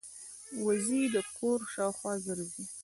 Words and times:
وزې 0.65 1.01
د 1.13 1.15
کور 1.37 1.59
شاوخوا 1.73 2.13
ګرځي 2.25 2.63